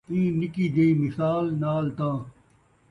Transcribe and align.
اِیں 0.09 0.29
نِکّی 0.39 0.65
جہی 0.75 0.87
مثال 1.01 1.45
نال 1.61 1.85
تاں 1.97 2.17